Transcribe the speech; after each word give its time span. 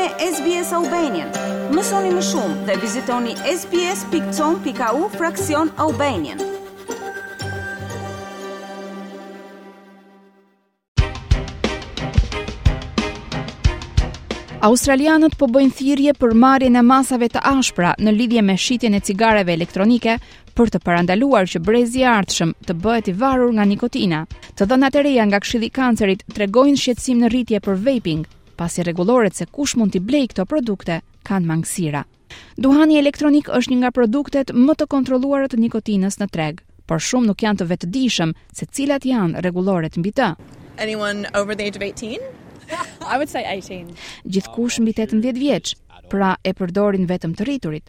me 0.00 0.08
SBS 0.34 0.72
Albanian. 0.72 1.28
Mësoni 1.76 2.08
më 2.16 2.22
shumë 2.30 2.54
dhe 2.68 2.76
vizitoni 2.84 3.32
sbs.com.au 3.58 5.00
fraksion 5.16 5.68
Albanian. 5.84 6.38
Australianët 14.70 15.36
po 15.40 15.48
bëjnë 15.50 15.76
thirrje 15.80 16.14
për 16.22 16.34
marrjen 16.46 16.80
e 16.80 16.86
masave 16.92 17.28
të 17.34 17.44
ashpra 17.52 17.92
në 18.00 18.16
lidhje 18.20 18.42
me 18.46 18.56
shitjen 18.64 18.96
e 18.96 19.04
cigareve 19.10 19.52
elektronike 19.58 20.16
për 20.56 20.72
të 20.74 20.82
parandaluar 20.86 21.44
që 21.50 21.60
brezi 21.66 22.04
i 22.06 22.10
ardhshëm 22.16 22.56
të 22.68 22.78
bëhet 22.84 23.12
i 23.12 23.18
varur 23.22 23.52
nga 23.56 23.66
nikotina. 23.68 24.24
Të 24.56 24.68
dhënat 24.68 24.96
e 25.00 25.06
reja 25.08 25.24
nga 25.28 25.40
Këshilli 25.44 25.66
i 25.68 25.76
Kancerit 25.80 26.24
tregojnë 26.36 26.78
shqetësim 26.80 27.20
në 27.24 27.32
rritje 27.34 27.62
për 27.66 27.80
vaping, 27.88 28.28
pasi 28.60 28.80
rregulloret 28.84 29.34
se 29.38 29.44
kush 29.54 29.74
mund 29.80 29.92
t'i 29.94 30.00
blej 30.08 30.26
këto 30.30 30.44
produkte 30.52 30.98
kanë 31.28 31.48
mangësira. 31.50 32.02
Duhani 32.64 32.98
elektronik 33.00 33.48
është 33.58 33.72
një 33.72 33.78
nga 33.82 33.90
produktet 33.98 34.52
më 34.64 34.74
të 34.78 34.88
kontrolluara 34.94 35.48
të 35.50 35.60
nikotinës 35.62 36.18
në 36.20 36.26
treg, 36.34 36.60
por 36.88 36.98
shumë 37.08 37.30
nuk 37.30 37.44
janë 37.46 37.60
të 37.62 37.68
vetëdijshëm 37.72 38.34
se 38.60 38.68
cilat 38.76 39.08
janë 39.12 39.42
rregulloret 39.46 39.96
mbi 40.02 40.12
të. 40.20 40.28
Anyone 40.86 41.28
over 41.40 41.56
the 41.58 41.68
age 41.70 41.80
of 41.80 41.86
18? 41.86 42.20
I 43.12 43.16
would 43.18 43.32
say 43.32 43.42
18. 43.48 43.94
mbi 44.84 44.92
18 44.98 45.40
vjeç, 45.44 45.72
pra 46.12 46.36
e 46.46 46.52
përdorin 46.60 47.08
vetëm 47.10 47.32
të 47.38 47.48
rriturit. 47.48 47.88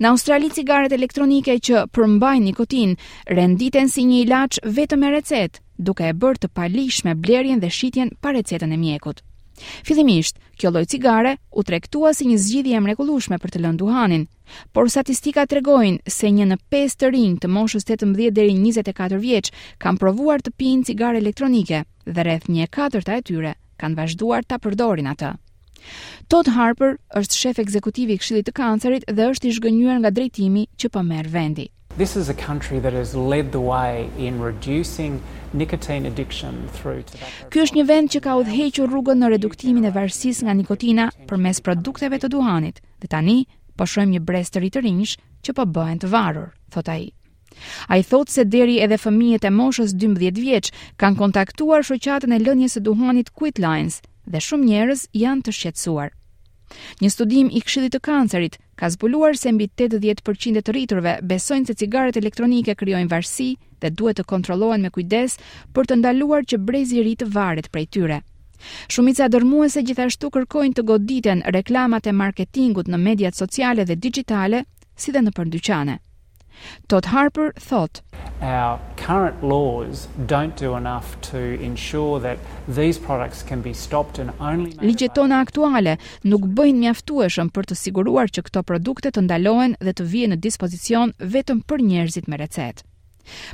Në 0.00 0.12
Australi 0.14 0.48
cigaret 0.54 0.92
elektronike 0.94 1.56
që 1.66 1.82
përmbajnë 1.96 2.44
nikotin 2.52 2.94
renditen 3.36 3.90
si 3.92 4.06
një 4.08 4.20
ilaç 4.24 4.60
vetëm 4.78 5.02
me 5.04 5.10
recetë, 5.18 5.60
duke 5.88 6.06
e 6.08 6.14
bërë 6.22 6.44
të 6.44 6.52
palishme 6.58 7.12
blerjen 7.26 7.60
dhe 7.64 7.72
shitjen 7.80 8.14
pa 8.22 8.32
recetën 8.38 8.72
e 8.72 8.78
mjekut. 8.88 9.20
Fillimisht, 9.86 10.36
kjo 10.60 10.70
lloj 10.72 10.84
cigare 10.92 11.36
u 11.50 11.62
tregtua 11.64 12.10
si 12.14 12.26
një 12.28 12.36
zgjidhje 12.44 12.76
e 12.78 12.82
mrekullueshme 12.86 13.38
për 13.42 13.52
të 13.54 13.62
lënë 13.64 13.80
duhanin, 13.82 14.26
por 14.76 14.90
statistika 14.92 15.44
tregojnë 15.52 16.12
se 16.16 16.30
një 16.38 16.48
në 16.50 16.58
pesë 16.74 17.00
të 17.02 17.10
rinj 17.16 17.38
të 17.44 17.50
moshës 17.56 17.88
18 17.88 18.30
deri 18.40 18.56
24 18.58 19.20
vjeç 19.24 19.50
kanë 19.84 20.00
provuar 20.02 20.44
të 20.46 20.52
pinë 20.62 20.88
cigare 20.90 21.22
elektronike 21.24 21.82
dhe 22.10 22.22
rreth 22.28 22.50
1/4 22.58 23.18
e 23.20 23.26
tyre 23.30 23.54
kanë 23.84 24.00
vazhduar 24.02 24.44
ta 24.46 24.58
përdorin 24.66 25.10
atë. 25.14 25.32
Todd 26.32 26.48
Harper 26.58 26.96
është 27.20 27.38
shef 27.42 27.58
ekzekutiv 27.62 28.10
i 28.10 28.16
Këshillit 28.20 28.46
të 28.48 28.52
Kancerit 28.60 29.04
dhe 29.16 29.30
është 29.32 29.48
i 29.48 29.52
zhgënjur 29.58 29.98
nga 30.02 30.10
drejtimi 30.10 30.66
që 30.80 30.88
po 30.94 31.02
merr 31.12 31.28
vendi. 31.38 31.68
This 31.96 32.14
is 32.14 32.28
a 32.28 32.34
country 32.34 32.78
that 32.80 32.92
has 32.92 33.14
led 33.14 33.52
the 33.52 33.60
way 33.60 34.10
in 34.18 34.38
reducing 34.38 35.22
nicotine 35.54 36.04
addiction 36.04 36.52
through 36.76 37.04
tobacco. 37.08 37.48
Ky 37.48 37.62
është 37.62 37.78
një 37.78 37.84
vend 37.88 38.12
që 38.12 38.20
ka 38.26 38.34
udhëhequr 38.40 38.90
rrugën 38.92 39.22
në 39.24 39.30
reduktimin 39.34 39.86
e 39.88 39.92
varësisë 39.94 40.44
nga 40.44 40.54
nikotina 40.58 41.06
përmes 41.30 41.62
produkteve 41.64 42.18
të 42.20 42.28
duhanit 42.34 42.82
dhe 43.00 43.08
tani 43.14 43.38
po 43.80 43.86
shohim 43.88 44.12
një 44.12 44.20
brez 44.28 44.52
të 44.52 44.62
ri 44.66 44.70
të 44.76 44.82
rinj 44.84 45.16
që 45.48 45.56
po 45.60 45.64
bëhen 45.78 46.02
të 46.04 46.12
varur, 46.16 46.52
thot 46.76 46.92
ai. 46.98 47.06
Ai 47.88 48.00
thot 48.10 48.28
se 48.34 48.44
deri 48.44 48.76
edhe 48.84 49.00
fëmijët 49.00 49.48
e 49.48 49.54
moshës 49.56 49.96
12 50.04 50.42
vjeç 50.44 50.70
kanë 51.00 51.20
kontaktuar 51.22 51.80
shoqatën 51.88 52.36
e 52.36 52.42
lënies 52.44 52.76
së 52.76 52.84
duhanit 52.90 53.32
Quitlines 53.40 54.02
dhe 54.28 54.44
shumë 54.50 54.68
njerëz 54.68 55.08
janë 55.16 55.48
të 55.48 55.56
shqetësuar. 55.62 56.10
Një 57.02 57.08
studim 57.12 57.48
i 57.50 57.60
Këshillit 57.66 57.92
të 57.96 58.00
Kancerit 58.06 58.56
ka 58.82 58.88
zbuluar 58.94 59.36
se 59.40 59.52
mbi 59.58 59.68
80% 59.82 60.58
e 60.60 60.62
të 60.68 60.74
rriturve 60.76 61.12
besojnë 61.32 61.70
se 61.70 61.76
cigaret 61.82 62.16
elektronike 62.20 62.74
krijojnë 62.82 63.12
varësi 63.12 63.48
dhe 63.84 63.92
duhet 64.00 64.20
të 64.20 64.26
kontrollohen 64.32 64.82
me 64.86 64.92
kujdes 64.98 65.38
për 65.76 65.90
të 65.90 66.00
ndaluar 66.00 66.48
që 66.52 66.62
brezi 66.70 66.98
i 67.00 67.04
ri 67.10 67.14
të 67.22 67.30
varet 67.38 67.70
prej 67.76 67.86
tyre. 67.98 68.20
Shumica 68.92 69.28
dërmuese 69.36 69.84
gjithashtu 69.86 70.32
kërkojnë 70.38 70.78
të 70.80 70.86
goditen 70.92 71.44
reklamat 71.58 72.08
e 72.12 72.16
marketingut 72.22 72.88
në 72.90 73.02
mediat 73.08 73.42
sociale 73.42 73.84
dhe 73.84 74.00
digjitale, 74.06 74.64
si 74.96 75.12
dhe 75.12 75.22
në 75.26 75.34
përndyqane. 75.38 76.00
Todd 76.88 77.06
Harper 77.06 77.52
thot 77.56 78.00
our 78.40 78.78
current 78.96 79.42
laws 79.42 80.08
don't 80.26 80.56
do 80.56 80.74
enough 80.76 81.18
to 81.20 81.38
ensure 81.60 82.20
that 82.20 82.38
these 82.68 82.98
products 82.98 83.42
can 83.42 83.62
be 83.62 83.72
stopped 83.72 84.18
and 84.18 84.30
only 84.40 84.72
Ligjet 84.86 85.14
tona 85.14 85.40
aktuale 85.40 85.96
nuk 86.30 86.46
bëjnë 86.58 86.84
mjaftueshëm 86.84 87.50
për 87.56 87.68
të 87.70 87.78
siguruar 87.80 88.32
që 88.36 88.44
këto 88.48 88.62
produkte 88.72 89.12
të 89.12 89.24
ndalohen 89.26 89.76
dhe 89.80 89.96
të 89.98 90.08
vijnë 90.12 90.32
në 90.36 90.40
dispozicion 90.48 91.14
vetëm 91.36 91.62
për 91.68 91.84
njerëzit 91.90 92.28
me 92.28 92.40
recetë. 92.42 92.84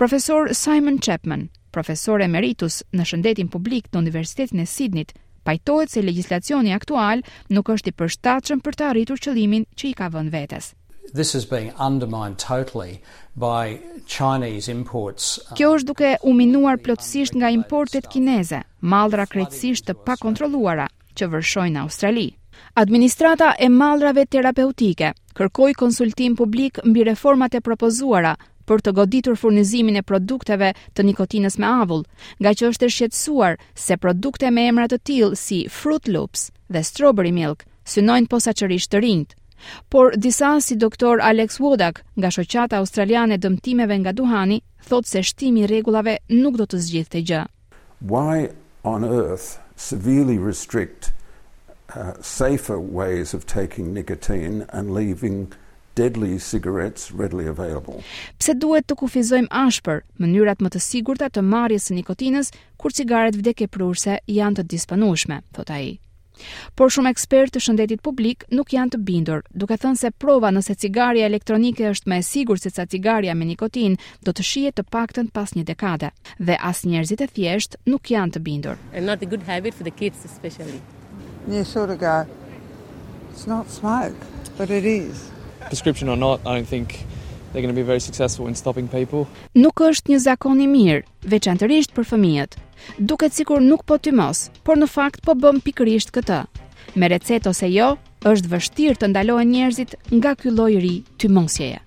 Profesor 0.00 0.50
Simon 0.52 0.98
Chapman, 1.00 1.46
profesor 1.72 2.20
emeritus 2.26 2.82
në 2.92 3.06
shëndetin 3.10 3.48
publik 3.50 3.88
në 3.92 4.02
Universitetin 4.04 4.60
e 4.60 4.68
Sidnit, 4.74 5.14
pajtohet 5.48 5.92
se 5.94 6.04
legjislacioni 6.04 6.74
aktual 6.76 7.24
nuk 7.48 7.72
është 7.76 7.92
i 7.94 7.98
përshtatshëm 8.02 8.64
për 8.66 8.78
të 8.80 8.90
arritur 8.92 9.20
qëllimin 9.28 9.68
që 9.78 9.92
i 9.94 9.98
ka 10.02 10.10
vënë 10.18 10.34
vetes. 10.36 10.74
This 11.12 11.34
is 11.34 11.44
being 11.44 11.72
undermined 11.78 12.38
totally 12.38 13.02
by 13.36 13.78
Chinese 14.06 14.68
imports. 14.70 15.38
Uh, 15.50 15.56
Kjo 15.58 15.74
është 15.78 15.86
duke 15.90 16.12
u 16.24 16.32
minuar 16.34 16.78
plotësisht 16.80 17.36
nga 17.38 17.50
importet 17.52 18.08
kineze, 18.08 18.62
mallra 18.80 19.26
krejtësisht 19.28 19.86
të 19.90 19.96
pakontrolluara 20.08 20.88
që 21.14 21.28
vërshojnë 21.34 21.74
në 21.76 21.82
Australi. 21.82 22.26
Administrata 22.80 23.52
e 23.62 23.68
mallrave 23.68 24.24
terapeutike 24.30 25.12
kërkoi 25.38 25.74
konsultim 25.76 26.34
publik 26.38 26.80
mbi 26.84 27.04
reformat 27.10 27.54
e 27.58 27.60
propozuara 27.60 28.34
për 28.64 28.80
të 28.82 28.92
goditur 28.96 29.36
furnizimin 29.36 30.00
e 30.00 30.02
produkteve 30.02 30.72
të 30.96 31.04
nikotinës 31.04 31.58
me 31.60 31.66
avull, 31.84 32.06
nga 32.40 32.54
që 32.56 32.70
është 32.72 32.88
e 32.88 32.94
shqetsuar 32.96 33.58
se 33.74 33.98
produkte 34.00 34.50
me 34.50 34.64
emrat 34.70 34.94
të 34.96 35.02
tilë 35.10 35.30
si 35.38 35.60
Fruit 35.68 36.08
Loops 36.08 36.48
dhe 36.72 36.80
Strawberry 36.82 37.32
Milk 37.42 37.66
synojnë 37.84 38.30
posa 38.32 38.56
qërish 38.56 38.88
të 38.88 39.02
rindë. 39.06 39.34
Por 39.88 40.12
disa 40.16 40.60
si 40.60 40.74
doktor 40.76 41.20
Alex 41.20 41.60
Wodak 41.60 42.04
nga 42.18 42.28
shoqata 42.30 42.76
australiane 42.82 43.36
dëmtimeve 43.38 43.96
nga 44.00 44.12
duhani 44.12 44.58
thotë 44.88 45.08
se 45.12 45.22
shtimi 45.30 45.60
i 45.62 45.66
rregullave 45.70 46.16
nuk 46.40 46.58
do 46.60 46.66
të 46.66 46.78
zgjidhte 46.86 47.22
gjë. 47.28 47.42
Why 48.12 48.34
on 48.92 49.04
earth 49.08 49.58
severely 49.88 50.38
restrict 50.38 51.02
uh, 51.10 52.12
safer 52.20 52.78
ways 52.98 53.34
of 53.34 53.46
taking 53.46 53.94
nicotine 53.94 54.66
and 54.76 54.92
leaving 54.94 55.48
deadly 55.94 56.38
cigarettes 56.38 57.12
readily 57.12 57.46
available. 57.48 58.02
Pse 58.38 58.54
duhet 58.58 58.88
të 58.90 58.96
kufizojmë 58.98 59.50
ashpër 59.58 60.00
mënyrat 60.24 60.64
më 60.64 60.72
të 60.74 60.80
sigurta 60.90 61.28
të 61.30 61.44
marrjes 61.52 61.86
së 61.88 61.98
nikotinës 62.00 62.50
kur 62.82 62.96
cigaret 62.98 63.38
vdekëprurse 63.38 64.18
janë 64.38 64.58
të 64.60 64.66
disponueshme, 64.74 65.38
thot 65.54 65.70
ai. 65.76 65.84
Por 66.78 66.90
shumë 66.94 67.10
ekspertë 67.14 67.54
të 67.56 67.62
shëndetit 67.66 68.02
publik 68.04 68.44
nuk 68.58 68.72
janë 68.74 68.94
të 68.94 69.00
bindur, 69.10 69.42
duke 69.64 69.78
thënë 69.82 70.00
se 70.00 70.10
prova 70.24 70.50
nëse 70.54 70.76
cigaria 70.82 71.28
elektronike 71.30 71.86
është 71.92 72.10
më 72.12 72.18
e 72.20 72.24
sigurt 72.30 72.64
se 72.66 72.72
sa 72.74 72.86
cigaria 72.90 73.34
me 73.38 73.46
nikotin, 73.50 73.96
do 74.26 74.34
të 74.34 74.46
shihet 74.50 74.76
të 74.78 74.86
paktën 74.96 75.30
pas 75.36 75.54
një 75.56 75.66
dekade 75.72 76.10
dhe 76.40 76.56
as 76.70 76.82
njerëzit 76.84 77.22
e 77.26 77.30
thjesht 77.36 77.78
nuk 77.86 78.10
janë 78.14 78.36
të 78.38 78.44
bindur. 78.48 78.78
It's 78.92 79.06
not 79.10 79.22
a 79.22 79.30
good 79.34 79.46
habit 79.50 79.74
for 79.74 79.86
the 79.88 79.94
kids 80.02 80.24
especially. 80.30 80.80
Një 81.48 81.64
sure 81.72 81.96
ka. 81.96 82.16
It's 83.32 83.46
not 83.46 83.70
smoke, 83.70 84.18
but 84.58 84.70
it 84.70 84.84
is. 84.84 85.30
Prescription 85.70 86.08
or 86.08 86.16
not, 86.16 86.40
I 86.46 86.54
don't 86.56 86.68
think 86.68 87.04
they're 87.54 87.62
going 87.62 87.74
to 87.74 87.80
be 87.80 87.86
very 87.94 88.00
successful 88.00 88.48
in 88.48 88.54
stopping 88.62 88.88
people. 88.98 89.22
Nuk 89.62 89.80
është 89.86 90.12
një 90.12 90.18
zakon 90.24 90.58
i 90.58 90.66
mirë, 90.66 91.04
veçanërisht 91.30 91.94
për 91.94 92.08
fëmijët. 92.10 92.56
Duket 92.98 93.36
sikur 93.38 93.62
nuk 93.62 93.86
po 93.88 93.98
tymos, 94.02 94.48
mos, 94.50 94.62
por 94.66 94.76
në 94.80 94.88
fakt 94.90 95.22
po 95.24 95.36
bëm 95.38 95.62
pikërisht 95.64 96.10
këtë. 96.18 96.40
Me 96.98 97.08
recet 97.08 97.46
ose 97.46 97.70
jo, 97.70 97.92
është 98.26 98.50
vështirë 98.54 98.98
të 99.04 99.12
ndalojnë 99.12 99.50
njerëzit 99.54 99.94
nga 100.18 100.34
ky 100.36 100.50
lloj 100.52 100.72
i 100.78 100.82
ri 100.82 100.96
tymosjeje. 101.22 101.78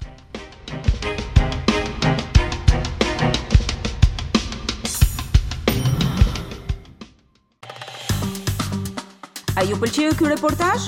A 9.58 9.64
ju 9.66 9.74
pëlqeu 9.82 10.14
ky 10.16 10.30
reportazh? 10.32 10.88